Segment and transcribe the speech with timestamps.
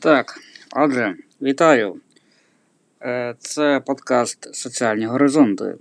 [0.00, 0.40] Так,
[0.72, 2.00] отже, вітаю.
[3.02, 5.74] Е, це подкаст Соціальні горизонти.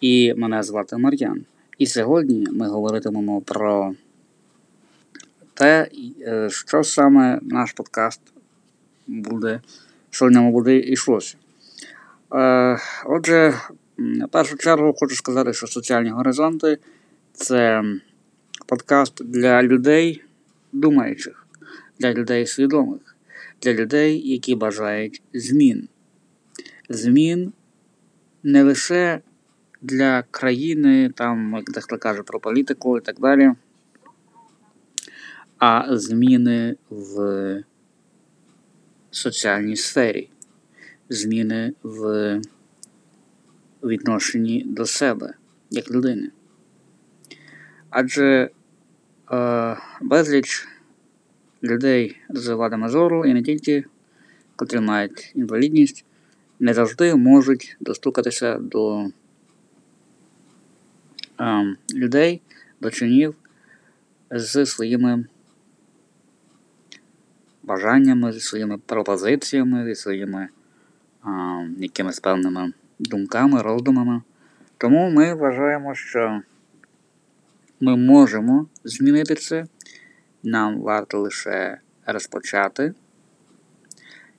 [0.00, 1.44] І мене звати Мар'ян.
[1.78, 3.94] І сьогодні ми говоритимемо про
[5.54, 5.88] те,
[6.20, 8.20] е, що саме наш подкаст
[9.06, 9.60] буде,
[10.10, 11.36] що в ньому буде йшлося.
[12.34, 13.54] Е, отже,
[13.98, 16.78] в першу чергу хочу сказати, що соціальні горизонти
[17.32, 17.84] це
[18.66, 20.24] подкаст для людей
[20.72, 21.46] думаючих,
[21.98, 23.10] для людей свідомих,
[23.62, 25.88] для людей, які бажають змін.
[26.88, 27.52] Змін
[28.42, 29.20] не лише
[29.82, 33.52] для країни, там, як дехто каже про політику і так далі,
[35.58, 37.64] а зміни в
[39.10, 40.28] соціальній сфері,
[41.08, 42.40] зміни в
[43.82, 45.34] відношенні до себе
[45.70, 46.30] як людини.
[47.90, 48.50] Адже
[49.32, 50.68] е, безліч
[51.62, 53.84] людей з вадами зору і не тільки,
[54.56, 56.04] котрі мають інвалідність,
[56.60, 59.06] не завжди можуть достукатися до
[61.40, 62.40] е, людей,
[62.80, 63.34] до чинів
[64.30, 65.24] з своїми
[67.62, 70.48] бажаннями, зі своїми пропозиціями, зі своїми
[71.26, 71.30] е,
[71.78, 74.22] якимись певними думками, роздумами.
[74.78, 76.42] Тому ми вважаємо, що
[77.80, 79.66] ми можемо змінити це.
[80.42, 82.94] Нам варто лише розпочати.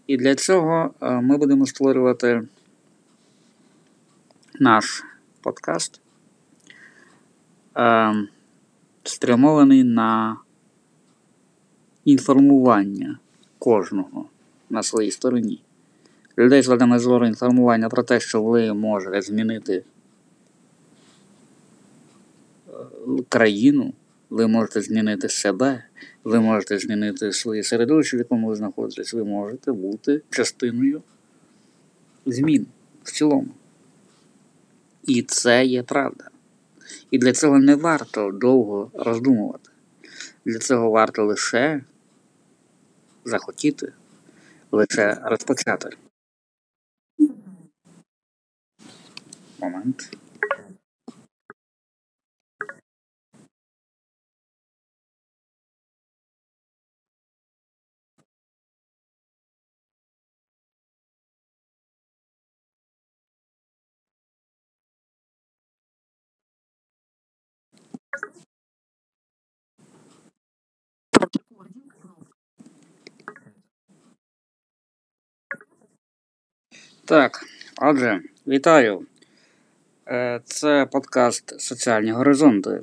[0.08, 2.48] І для цього е, ми будемо створювати
[4.60, 5.04] наш
[5.42, 6.02] подкаст,
[7.78, 8.14] е,
[9.04, 10.38] спрямований на
[12.06, 13.20] інформування
[13.60, 14.26] кожного
[14.70, 15.62] на своїй стороні.
[16.38, 19.84] Людей з вадами зору інформування про те, що ви можете змінити
[22.68, 22.74] е,
[23.30, 23.94] країну,
[24.32, 25.84] ви можете змінити себе,
[26.24, 31.04] ви можете змінити своє середовище, в якому ви знаходитесь, ви можете бути частиною
[32.26, 32.68] змін
[33.04, 33.48] в цілому.
[35.04, 36.30] І це є правда.
[37.12, 39.70] І для цього не варто довго роздумувати.
[40.46, 41.84] Для цього варто лише
[43.26, 43.94] захотіти,
[44.72, 45.90] лише розпочати.
[49.60, 50.18] Момент.
[77.12, 77.46] Так,
[77.82, 79.06] отже, вітаю.
[80.08, 82.82] Е, це подкаст Соціальні горизонти.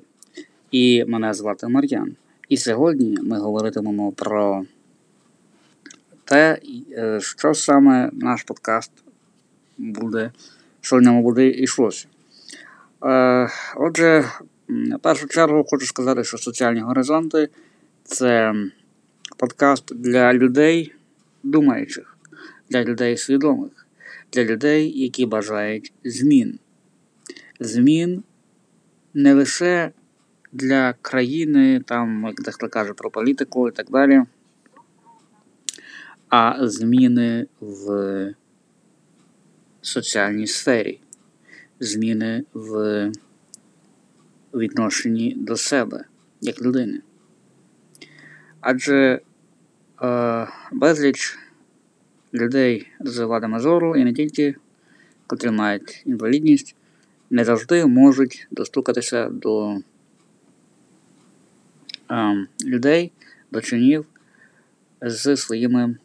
[0.70, 2.16] І мене звати Мар'ян.
[2.48, 4.64] І сьогодні ми говоритимемо про
[6.24, 6.58] те,
[6.92, 8.92] е, що саме наш подкаст
[9.78, 10.32] буде,
[10.80, 12.06] що в ньому буде йшлося.
[13.04, 14.24] Е, отже,
[14.68, 17.48] в першу чергу хочу сказати, що Соціальні горизонти
[18.04, 18.54] це
[19.36, 20.94] подкаст для людей
[21.42, 22.18] думаючих,
[22.70, 23.87] для людей свідомих,
[24.32, 26.58] для людей, які бажають змін.
[27.60, 28.24] Змін
[29.14, 29.92] не лише
[30.52, 34.22] для країни, там, як дехто каже про політику і так далі,
[36.28, 38.34] а зміни в
[39.82, 41.00] соціальній сфері,
[41.80, 43.12] зміни в
[44.54, 46.04] відношенні до себе
[46.40, 47.00] як людини.
[48.60, 49.20] Адже
[50.02, 51.38] е, безліч
[52.38, 54.54] людей з вадами зору і не тільки,
[55.26, 56.76] котрі мають інвалідність,
[57.30, 59.76] не завжди можуть достукатися до
[62.10, 63.12] е, людей,
[63.50, 64.06] до чинів
[65.00, 65.96] з своїми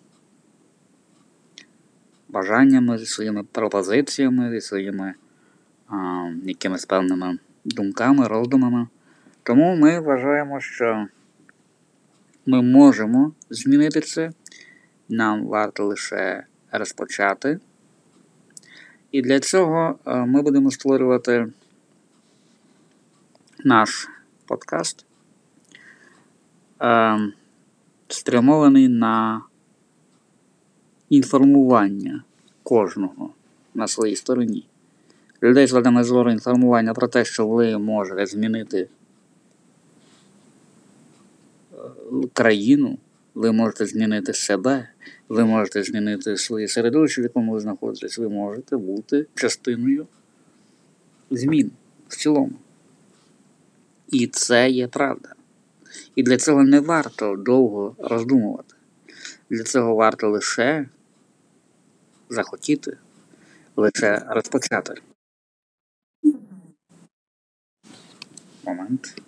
[2.30, 5.14] бажаннями, зі своїми пропозиціями, зі своїми
[5.92, 5.96] е,
[6.44, 8.88] якимись певними думками, роздумами.
[9.44, 11.08] Тому ми вважаємо, що
[12.46, 14.32] ми можемо змінити це.
[15.14, 17.60] Нам варто лише розпочати.
[19.12, 21.48] І для цього е, ми будемо створювати
[23.64, 24.10] наш
[24.46, 25.06] подкаст,
[26.82, 27.20] е,
[28.08, 29.42] спрямований на
[31.10, 32.24] інформування
[32.64, 33.34] кожного
[33.74, 34.66] на своїй стороні.
[35.44, 38.88] Людей з вадами зору інформування про те, що ви можете змінити
[41.74, 41.78] е,
[42.34, 42.98] країну,
[43.36, 44.90] ви можете змінити себе,
[45.30, 50.08] ви можете змінити своє середовище, в якому ви знаходитесь, ви можете бути частиною
[51.30, 51.72] змін
[52.08, 52.54] в цілому.
[54.12, 55.34] І це є правда.
[56.16, 58.76] І для цього не варто довго роздумувати.
[59.50, 60.90] Для цього варто лише
[62.30, 62.98] захотіти,
[63.76, 64.94] лише розпочати.
[68.66, 69.22] Момент.